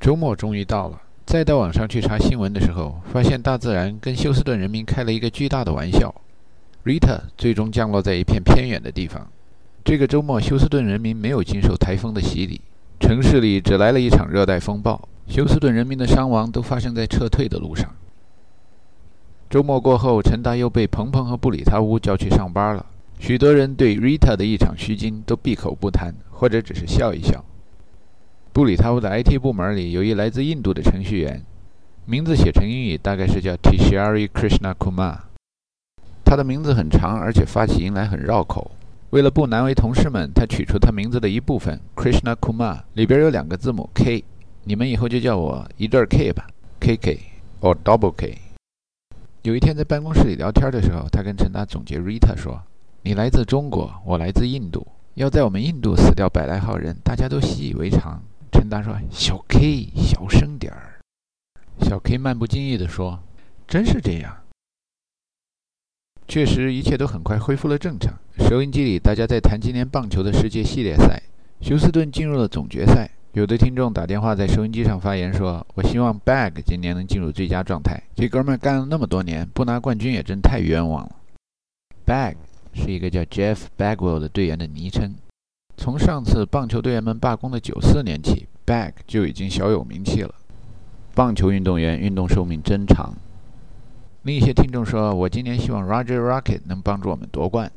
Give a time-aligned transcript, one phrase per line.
[0.00, 6.14] 周末终于到了，再到网上去查新闻的时候，发现大自然跟休斯顿人民开了一个巨大的玩笑。
[6.86, 9.30] Rita 最终降落在一片偏远的地方。
[9.84, 12.62] 这个周末，休斯顿人民没有经受台风的洗礼，
[12.98, 15.06] 城市里只来了一场热带风暴。
[15.28, 17.94] 休斯顿人民的伤亡都发生在撤退的路上。
[19.50, 22.86] 周末过后，陈达又被鹏鹏和布里塔乌叫去上班了。
[23.18, 27.44] 许多人对 Rita 的一场虚惊都闭口不谈，或者只是笑一笑。
[28.52, 31.40] 布里塔乌的 IT 部门里有一来自印度的程序员，
[32.04, 35.18] 名字写成英语大概是叫 Tishari Krishna Kumar。
[36.24, 38.72] 他的名字很长，而且发起音来很绕口。
[39.10, 44.24] 为了不难为同事们，他取出他名字的一部分 Krishna Kumar 里边有两个字母 K。
[44.64, 46.48] 你们以后就叫我一对 K 吧
[46.80, 47.18] ，KK
[47.60, 48.36] or double K。
[49.42, 52.60] 有一天在办公室里聊天的时候，他跟陈达总结 Rita 说
[53.02, 58.20] ：“你来自中国，我来自印度，要在我们印度死掉百来号人，大家都习以为常。”
[58.70, 61.00] 陈达说：“小 K，小声点儿。”
[61.82, 63.18] 小 K 漫不经意地说
[63.66, 64.32] ：“真是这样。”
[66.28, 68.14] 确实，一切都很快恢复了正常。
[68.38, 71.20] 收音机里，大家在谈今年棒球的世界系列赛，
[71.60, 73.10] 休斯顿进入了总决赛。
[73.32, 78.00] 有的听众打电话在收音机上发言说：“我希望 Bag 今年能进入最佳状态。
[78.14, 81.16] 这哥们儿干了那么多年，不拿冠军也真太冤枉了。”
[82.06, 82.36] Bag
[82.72, 85.16] 是一个叫 Jeff Bagwell 的队员的昵称。
[85.76, 90.32] 从上次棒球队员们罢工的94年起，Bag 就已经小有名气了。
[91.12, 93.12] 棒球运动员运动寿命真长。
[94.22, 97.72] 另一些听众说：“我今年希望 Roger Rocket 能帮助我们夺冠。”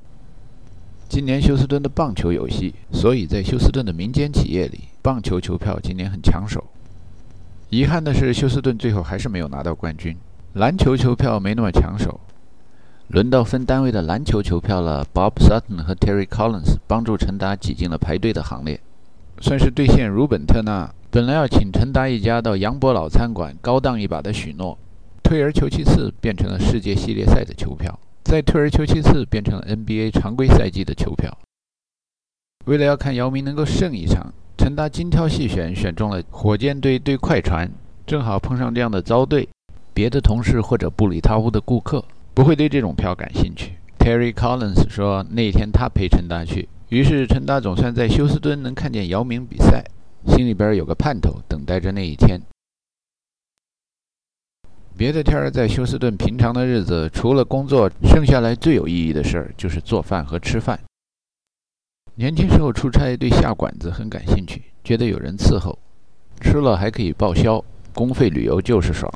[1.10, 6.64] 今年休斯顿的棒球有戏，所以在休斯顿的民间企业里，棒球球票今年很抢手。
[7.70, 10.16] 遗憾的是，休斯顿最后还是没有拿到冠军。
[10.54, 12.20] 篮球球票没那么抢手，
[13.08, 15.06] 轮到分单位的篮球球票了。
[15.14, 18.80] Bob Sutton 和 Terry Collins 帮助陈达挤进了排队的行列，
[19.42, 24.78] 算是兑现鲁本特纳本来要请陈达一家到杨伯老餐馆高档一把的许诺。
[25.24, 27.98] 退而求其次，变成了世界系列赛的球票。
[28.24, 31.36] 再退而求其次，变成了 NBA 常规赛季的球票。
[32.66, 37.70] 为了要看姚明能够胜一场，陈达精挑细选，选中了火箭队对快船，
[38.06, 39.48] 正好碰上这样的遭队。
[39.94, 42.04] 别的同事或者布里塔乌的顾客
[42.34, 43.74] 不会对这种票感兴趣。
[44.00, 49.84] Terry Collins 说，那天他陪陈达去，于是陈达总算在休斯敦能看见姚明比赛，
[50.28, 52.40] 心里边有个盼头，等待着那一天。
[54.96, 60.80] 别的天儿在休斯顿，平常的日子除了工作，剩下来最有意义的事儿就是做饭和吃饭。
[62.14, 65.76] 年轻时候出差对下馆子很感兴趣，觉得有人伺候，
[66.42, 67.60] 吃了还可以报销，
[67.96, 69.12] 公费旅游就是爽。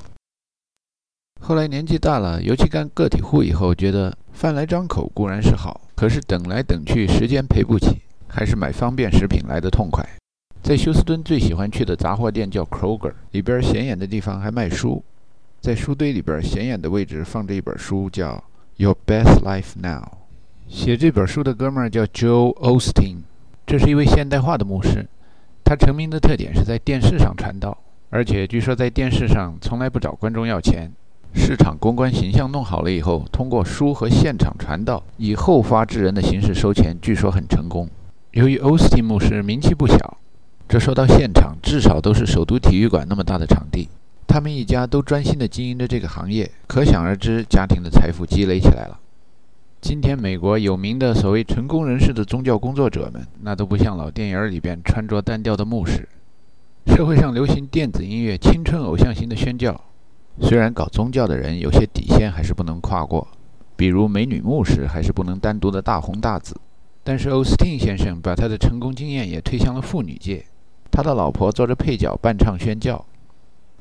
[1.39, 10.07] 后来年纪大了，尤其干个体户以后，觉得饭来张口固然是好，可是等来等去时间赔不起，还是买方便食品来的痛快。
[10.61, 15.03] 在休斯敦最喜欢去的杂货店叫 Kroger，里边显眼的地方还卖书。
[15.59, 18.35] 在书堆里边显眼的位置放着一本书，叫
[18.75, 20.03] 《Your Best Life Now》。
[20.67, 23.21] 写这本书的哥们儿叫 Joe Osteen，
[23.65, 25.03] 这是一位现代化的牧师。
[25.63, 27.75] 他成名的特点是在电视上传道，
[28.11, 30.91] 而且据说在电视上从来不找观众要钱。
[31.33, 37.87] 市场公关形象弄好了以后，通过书和现场传道，以后发制人的形式收钱，据说很成功。
[38.31, 40.17] 由于欧斯汀牧师名气不小，
[40.67, 43.87] 这说到现场，至少都是首都体育馆那么大的场地。
[44.27, 48.99] 他们一家都专心地经营着这个行业，可想而知，家庭的财富积累起来了。
[49.79, 56.09] 今天，美国有名的所谓成功人士的宗教工作者们，那都不像老电影里边穿着单调的牧师。
[56.87, 59.79] 社会上流行电子音乐、青春偶像型的宣教，
[60.39, 63.27] 虽然搞宗教的人有些底线还是不能跨过，
[63.75, 66.55] 比如美女牧师还是不能单独的大红大紫。
[67.03, 70.45] 但是欧斯汀先生把他的成功经验也推向了妇女界，
[70.91, 73.05] 他的老婆做着配角伴唱宣教。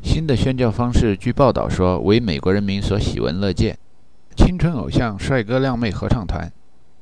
[0.02, 3.76] 新的宣教方式，据报道说为美国人民所喜闻乐见。
[4.36, 6.52] 青春偶像、帅哥靓妹合唱团，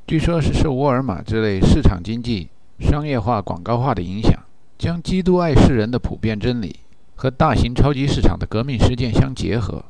[0.06, 2.48] 据说是受沃尔玛之类市场经济、
[2.78, 4.32] 商业化、广告化的影响，
[4.78, 6.76] 将基督爱世人的普遍真理
[7.14, 9.84] 和大型超级市场的革命事件相结合，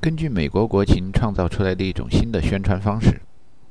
[0.00, 3.20] 根据美国国情创造出来的一种新的宣传方式。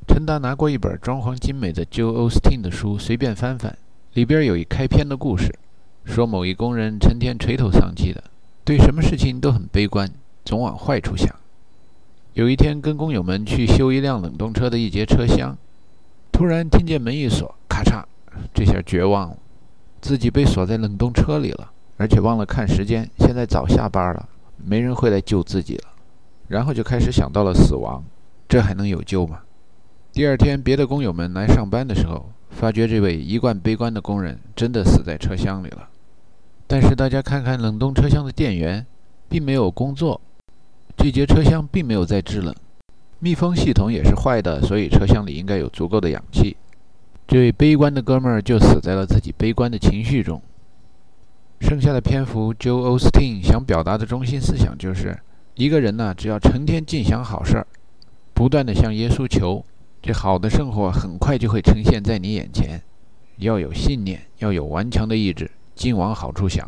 [0.08, 3.78] 陈达拿过一本装潢精美的 Joe Osteen 的书，随便翻翻，
[4.14, 5.58] 里边有一开篇的故事，
[6.04, 8.24] 说某一工人成天垂头丧气的。
[8.64, 10.10] 对什么事情都很悲观，
[10.44, 11.34] 总往坏处想。
[12.34, 15.58] 有一天，跟工友们去修一辆冷冻车的一节车厢，
[16.32, 18.04] 突然听见门一锁，咔嚓，
[18.54, 19.38] 这下绝望了，
[20.02, 21.72] 自己被锁在冷冻车里了，
[22.02, 24.28] 而且忘了看时间，现在早下班了，
[24.58, 25.84] 没人会来救自己了。
[26.48, 28.04] 然后就开始想到了死亡，
[28.50, 29.42] 这还能有救吗？
[30.12, 35.90] 第二天，别的工友们来上班的时候，发觉这位一贯悲观的工人真的死在车厢里了。
[36.66, 38.84] 但是大家看看冷冻车厢的电源，
[39.30, 40.20] 并没有工作，
[40.98, 42.56] 这节车厢并没有在制冷，
[43.20, 46.58] 密封系统也是坏的，所以车厢里应该有足够的氧气。
[47.28, 50.42] 这位悲观的哥们儿就死在了自己悲观的情绪中。
[51.62, 55.18] 剩下的篇幅，Joe Osteen 想表达的中心思想就是：
[55.54, 57.68] 一个人呢，只要成天尽想好事儿，
[58.34, 59.64] 不断的向耶稣求，
[60.02, 62.82] 这好的生活很快就会呈现在你眼前。
[63.38, 66.68] 要有信念，要有顽强的意志，尽往好处想。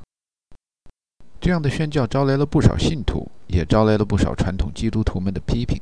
[1.42, 5.82] 这样的宣教招来了不少信徒，也招来了不少传统基督徒们的批评。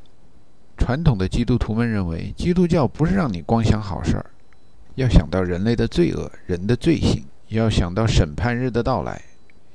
[0.77, 4.25] 传统的基督徒们认为，基督教不是让你光想好事儿，
[4.95, 7.23] 要想到人类的罪恶、人的罪行。
[7.51, 9.21] 要想到审判日的到来，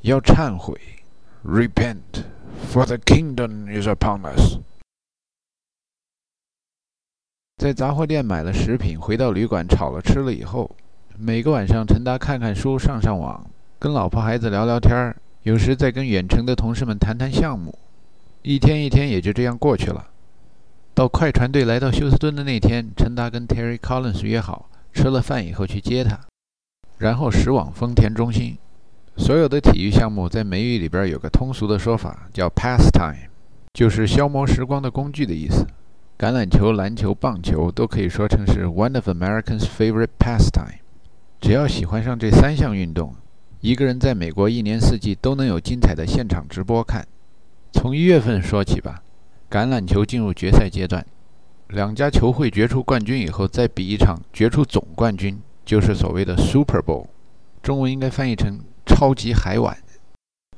[0.00, 0.80] 要忏悔
[1.44, 2.24] ，Repent,
[2.72, 4.56] for the kingdom is upon us。
[7.58, 10.74] 在杂货店买了食品，回到旅馆炒了吃了以后，
[11.18, 13.46] 每个晚上陈达看看书、上上网，
[13.78, 17.78] 跟老婆孩子聊聊天儿，有时再跟远程的同事们谈谈项目，
[18.40, 20.08] 一天一天也就这样过去了。
[20.94, 26.18] 到快船队来到休斯敦的那天，陈达跟 Terry Collins 约好，吃了饭以后去接他。
[26.98, 28.56] 然后驶往丰田中心。
[29.16, 33.28] 所有的体育项目在美语里边有个通俗的说法，叫 pastime，
[33.72, 35.66] 就是消磨时光的工具的意思。
[36.18, 40.80] 橄榄球、篮球、棒球都可以说成是 one of Americans' favorite pastime。
[41.40, 43.14] 只要喜欢上这三项运动，
[43.60, 47.06] 一个人在美国一年四季都能有精彩的现场直播看。
[47.72, 49.02] 从一月份说起吧，
[49.50, 51.04] 橄榄球进入决赛阶段，
[51.68, 55.38] 两家球会决出冠军以后，再比一场决出总冠军。
[55.66, 57.08] 就是所谓的 Super Bowl，
[57.60, 59.76] 中文应该翻译成超级海碗。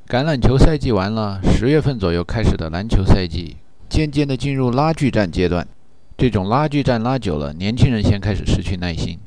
[0.07, 3.57] 橄榄球赛季完了，十月份左右开始的篮球赛季，
[3.89, 5.67] 渐渐地进入拉锯战阶段。
[6.19, 9.19] 这种拉锯战拉久了，年轻人先开始失去耐心，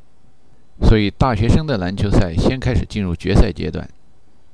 [0.83, 3.89] 所以大学生的篮球赛先开始进入决赛阶段。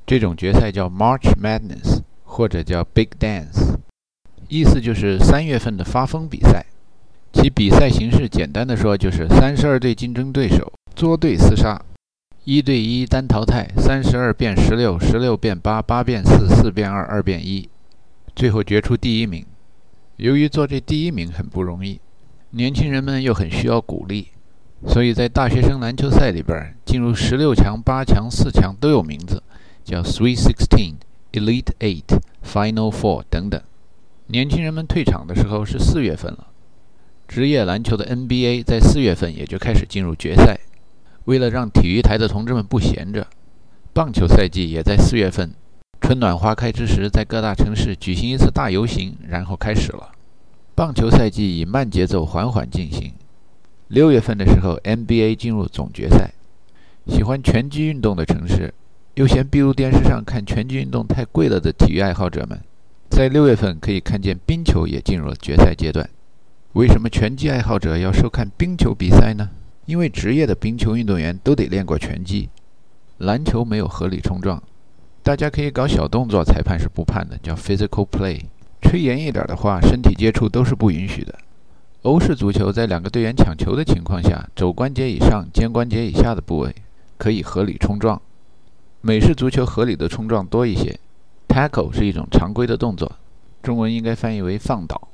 [0.06, 3.76] 这种决赛叫 March Madness，或者叫 Big Dance，
[4.48, 6.66] 意思就是三月份的发疯比赛。
[7.34, 10.72] 其比赛形式简单的说，就是三十二队竞争对手。
[10.98, 11.80] 作对厮杀，
[12.44, 17.70] 一对一单淘汰，三十二变十六，十六变八，八变四，四变二，二变一，
[18.36, 19.46] 最后决出第一名。
[20.16, 22.00] 由于做这第一名很不容易，
[22.50, 24.30] 年轻人们又很需要鼓励，
[24.88, 29.44] 所以在大学生篮球赛里边，进入十六强、八强、四强都有名字，
[29.84, 30.96] 叫 Sweet Sixteen、
[31.34, 33.62] Elite Eight、Final Four 等等。
[34.26, 36.48] 年轻人们退场的时候是四月份了，
[37.28, 40.58] 职业篮球的 NBA 在四月份也就开始进入决赛。
[41.28, 43.28] 为了让体育台的同志们不闲着，
[43.94, 45.52] 棒球赛季也在四月份，
[46.00, 50.12] 春暖花开之时，在各大城市举行一次大游行，然后开始了。
[50.74, 53.12] 棒球赛季以慢节奏缓缓进行。
[53.90, 56.32] 六月份的时候，NBA 进入总决赛。
[57.08, 58.74] 喜欢拳击运动的城市，
[59.16, 62.58] 又嫌闭路电视上看拳击运动太贵了的体育爱好者们，
[63.10, 66.10] 在六月份可以看见冰球也进入了决赛阶段。
[66.72, 69.50] 为什么拳击爱好者要收看冰球比赛呢？
[69.88, 72.50] 因为职业的冰球运动员都得练过拳击，
[73.20, 74.62] 篮球没有合理冲撞，
[75.24, 78.42] 大家可以搞小动作，裁判是不判的，叫 physical play。
[78.82, 81.34] 吹严一点的话，身体接触都是不允许的。
[82.02, 86.76] 欧式足球在两个队员抢球的情况下，肘关节以上、肩关节以下的部位
[87.18, 88.22] 可以合理冲撞。
[89.00, 91.00] 美式足球合理的冲撞多一些
[91.48, 93.10] ，tackle 是一种常规的动作，
[93.64, 95.08] 中文应该翻译为放倒。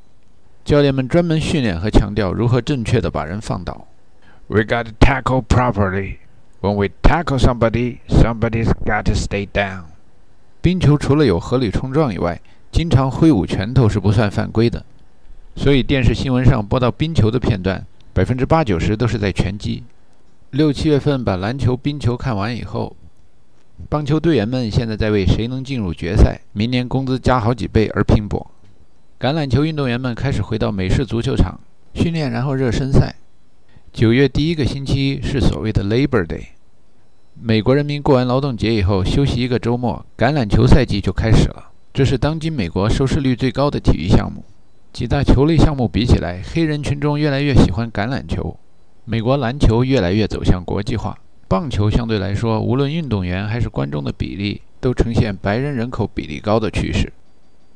[0.65, 3.85] 教练们专门训练和强调如何正确的把人放倒。
[4.47, 6.17] We got to tackle properly.
[6.61, 9.85] When we tackle somebody, somebody's got to stay down.
[10.61, 12.39] 冰球除了有合理冲撞以外，
[12.71, 14.85] 经常挥舞拳头是不算犯规的。
[15.55, 19.83] 所以电视新闻上播到冰球的片段，百分之八九十都是在拳击。
[20.51, 22.95] 六七月份把篮球、冰球看完以后，
[23.89, 28.51] 棒球队员们现在在为谁能进入决赛、明年工资加好几倍而拼搏。
[29.19, 31.59] 橄榄球运动员们开始回到美式足球场
[31.93, 33.15] 训练，然后热身赛。
[33.93, 36.45] 九月第一个星期是所谓的 Labor Day，
[37.39, 41.69] 美国人民过完劳动节以后休息一个周末，橄榄球赛季就开始了。
[41.93, 44.43] 这是当今美国收视率最高的体育项目。
[44.91, 48.57] 几大球类项目比起来，黑人群众越来越喜欢橄榄球。
[49.05, 51.15] 美国篮球越来越走向国际化，
[51.47, 57.13] 棒球相对来说，无论运动员还是观众的比例，都呈现白人人口比例高的趋势。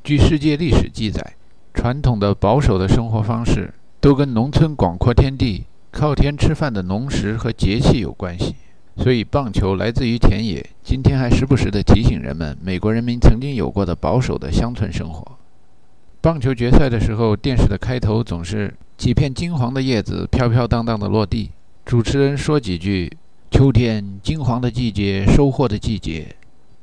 [0.02, 1.36] 据世界历史记载，
[1.72, 5.66] 传统的保守的生活方式都跟农村广阔天地。
[5.90, 8.54] 靠天吃饭的农时和节气有关系，
[8.96, 10.64] 所以棒球来自于田野。
[10.82, 15.38] 今天还时不时地提醒人们，美国人民曾经有过的保守的乡村生活。
[16.20, 21.50] 棒球决赛的时候，电视的开头总是几片金黄的叶子飘飘荡荡地落地，
[21.84, 23.10] 主持人说几句
[23.50, 26.34] ：“秋天金黄的季节，收获的季节。”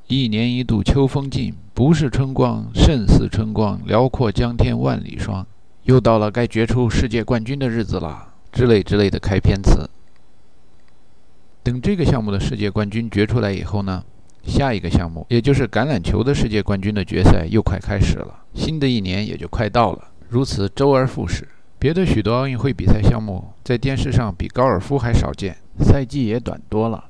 [0.07, 5.45] 一年一度秋风劲，不是春光胜似春光，辽阔江天万里霜。
[5.83, 9.89] 又到了该决出世界冠军的日子了，之类之类的开篇词。
[11.61, 14.01] 等这个项目的世界冠军决出来以后呢，
[14.45, 20.07] 下一个项目，也就是橄榄球的世界冠军的决赛又快开始了，新的一年也就快到了。
[20.29, 21.45] 如此周而复始。
[21.77, 27.03] 别的许多奥运会比赛项目在电视上比高尔夫还少见，赛季也短多了。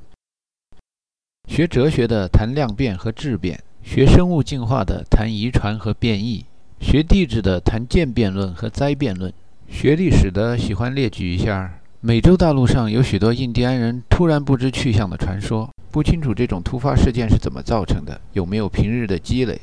[1.48, 6.44] 学哲学的谈量变和质变，学生物进化的谈遗传和变异。
[6.82, 9.32] 学地质的谈渐变论和灾变论，
[9.68, 19.60] 学历史的喜欢列举一下美洲大陆上有许多印第安人突然不知去向的传说，不清楚这种突发事件是怎么造成的，有没有平日的积累。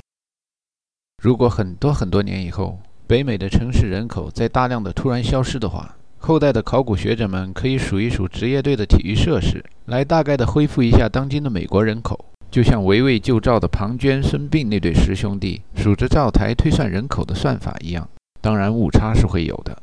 [1.22, 12.24] 如果很多很多年以后，北美的城市人口在大量的突然消失的话，后代的考古学者们可以数一数职业队的体育设施，来大概的恢复一下当今的美国人口。
[12.50, 18.08] 就像围魏救赵的庞涓、孙膑那对师兄弟数着灶台推算人口的算法一样，
[18.40, 19.80] 当然误差是会有的。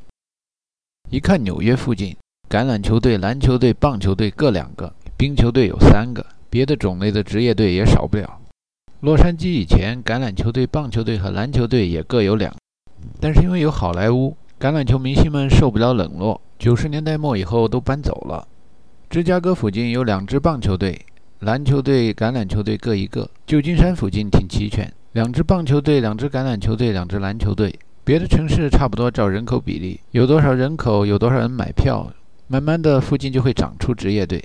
[1.11, 2.15] 一看纽约附近，
[2.47, 8.39] 橄榄球队、篮球队、棒球队各两个，冰球队有三个，别的种类的职业队也少不了。
[8.99, 12.55] 洛杉矶以前橄榄球队、棒球队和篮球队也各有两，
[13.19, 18.47] 但是因为有好莱坞，橄榄球明星们受不了冷落，九十年代末以后都搬走了。
[19.09, 21.03] 芝加哥附近有两支棒球队。
[21.39, 23.27] 篮球队、橄榄球队各一个。
[23.47, 27.73] 旧金山附近挺齐全，两支棒球队、两支橄榄球队、两支篮球队。
[28.09, 32.11] 别的城市差不多照人口比例，有多少人口，有多少人买票，
[32.47, 34.43] 慢慢的附近就会长出职业队。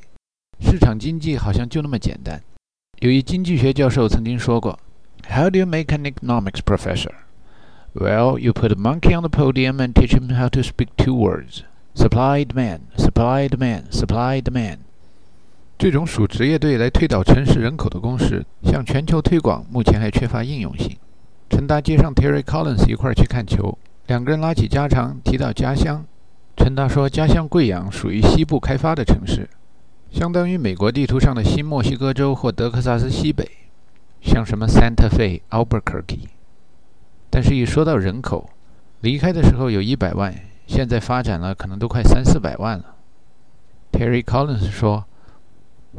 [0.60, 2.38] 市场经济好像就那么简单。
[2.98, 4.78] 有一经济学教授曾经说过
[5.30, 7.12] ：“How do you make an economics professor?
[7.94, 11.14] Well, you put a monkey on the podium and teach him how to speak two
[11.14, 11.60] words:
[11.94, 14.80] supply, demand, supply, demand, supply, demand。”
[15.78, 20.94] 这种属职业队来推导城市人口的公式，向全球推广，目前还缺乏应用性。
[21.54, 26.04] 陈达接上 Terry Collins 一块儿去看球，两个人拉起家常，提到家乡。
[26.56, 29.48] 陈达说，家乡贵阳属于西部开发的城市，
[30.10, 33.48] 相当于美国地图上的新墨西哥州或德克萨斯西北，
[34.20, 36.26] 像什么 Santa Fe、Albuquerque。
[37.30, 38.50] 但是，一说到人口，
[39.02, 40.34] 离开的时候有一百万，
[40.66, 42.96] 现在发展了，可能都快三四百万了。
[43.92, 45.04] Terry Collins 说。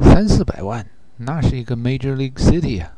[0.02, 0.86] 三四百万，
[1.16, 2.95] 那是一个 major league city 啊！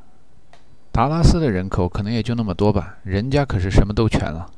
[0.98, 4.50] 达拉斯的人口可能也就那么多吧，人家可是什么都全了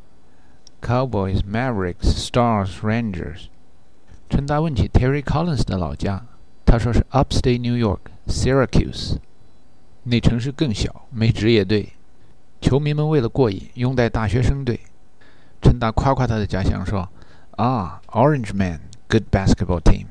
[0.81, 3.47] ：Cowboys、Mavericks、Stars、Rangers。
[4.29, 6.23] 陈达问起 Terry Collins 的老家，
[6.65, 9.17] 他说是 Upstate New York、Syracuse。
[10.03, 11.91] 那城市更小，没职业队，
[12.61, 14.79] 球迷们为了过瘾，拥戴大学生队。
[15.61, 17.09] 陈达夸夸他的家乡说
[17.57, 18.79] ：“啊，Orange Man,
[19.09, 20.05] good basketball team,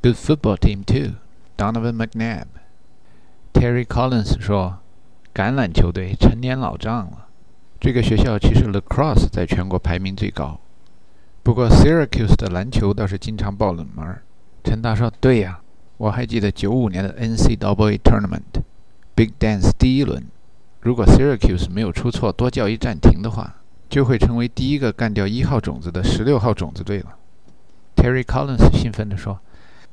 [0.00, 1.16] good football team too。”
[1.58, 2.44] Donovan McNabb、
[3.52, 4.78] Terry Collins 说
[5.36, 7.26] ：“橄榄球队陈年老将了。
[7.78, 10.58] 这个学校其实 Lacrosse 在全国排名最高，
[11.42, 14.16] 不过 Syracuse 的篮球倒是经常爆冷门。”
[14.64, 15.60] 陈大说：“对呀，
[15.98, 18.62] 我还记得九五年的 NCAA Tournament
[19.14, 20.24] Big Dance 第一轮，
[20.80, 23.56] 如果 Syracuse 没有出错，多叫一暂停的话，
[23.90, 27.14] 就会成为第一个干掉一号种子的十六号种子队了。
[27.94, 29.38] ”Terry Collins 兴奋地说：“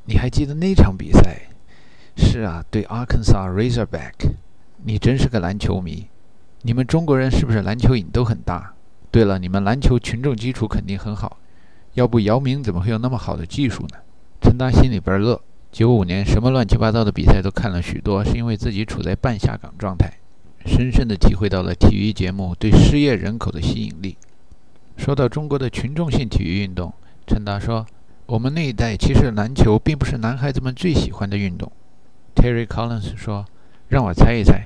[0.07, 1.49] 你还记得那场比赛？”
[2.15, 4.13] 是啊，对 Arkansas Razorback，
[4.85, 6.07] 你真是个篮球迷。
[6.61, 8.73] 你们中国人是不是篮球瘾都很大？
[9.11, 11.37] 对了，你们篮球群众基础肯定很好，
[11.93, 13.97] 要不姚明怎么会有那么好的技术呢？
[14.41, 15.39] 陈达心里边乐。
[15.71, 20.13] 九五年什么乱七八糟的比赛都看了许多，是因为自己处在半下岗状态，
[20.65, 24.17] 深深地体会到了体育节目对失业人口的吸引力。
[24.97, 26.93] 说到中国的群众性体育运动，
[27.25, 27.85] 陈达说
[28.27, 31.71] ：“我们那一代其实篮球并不是男孩子们最喜欢的运动。”
[32.35, 33.45] Terry Collins 说
[33.89, 34.63] ：“让我猜一猜，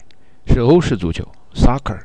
[0.48, 1.24] 是欧式足球
[1.54, 2.00] （Soccer）。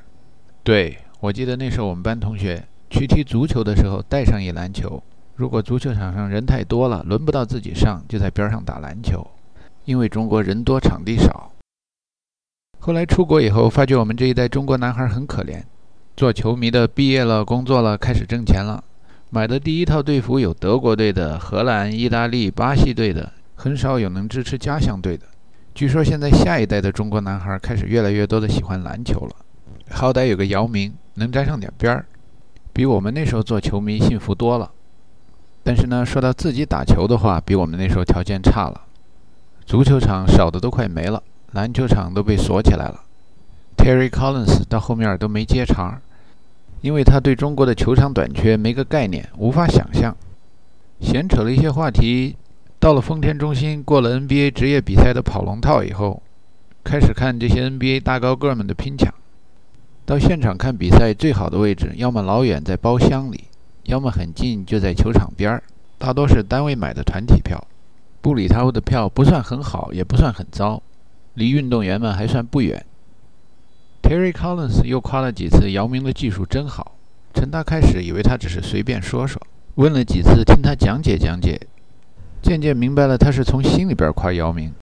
[0.62, 5.02] 对我记得那时候我们班同学去踢足球的时候带上一篮球。
[5.36, 9.26] 如果足球场上人太多了，轮不到自己上，就在边上打篮球。
[9.84, 11.50] 因为中国人多场地少。
[12.78, 15.62] 后来出国以后，发觉我们这一代中国男孩很可怜。
[16.16, 18.84] 做球迷的毕业了，工作了，开始挣钱了，
[19.30, 25.26] 买的第一套队服有德国队的、荷兰、意大利、巴西队的，很少有能支持家乡队的。”
[25.74, 29.36] 据说现在下一代的中国男孩开始越来越多的喜欢篮球了，
[29.90, 32.04] 好歹有个姚明能沾上点边儿，
[32.74, 34.70] 比我们那时候做球迷幸福多了。
[35.62, 38.82] 但是呢，说到自己打球的话，比我们那时候条件差了，
[39.64, 43.00] 足球场少的都快没了，篮球场都被锁起来了。
[43.78, 46.00] Terry Collins 到后面都没接茬，
[46.82, 50.14] 因为他对中国的球场短缺没个概念，无法想象。
[51.00, 52.36] 闲扯了一些话题。
[52.82, 56.20] 到了丰田中心，过了 NBA 职业比赛的跑龙套以后，
[56.82, 59.14] 开始看这些 NBA 大高个们的拼抢。
[60.04, 63.44] 到现场看比赛，最好的位置要么老远在包厢里，
[63.84, 65.62] 要么很近就在球场边儿，
[65.96, 67.64] 大多是单位买的团体票。
[68.20, 70.82] 布里他屋的票不算很好，也不算很糟，
[71.34, 72.84] 离运动员们还算不远。
[74.02, 76.96] Terry Collins 又夸了几次姚明的技术真好。
[77.32, 79.40] 陈达开始以为他只是随便说说，
[79.76, 81.60] 问了几次听他讲解讲解，
[82.42, 84.74] 渐渐明白了他是从心里边夸姚明。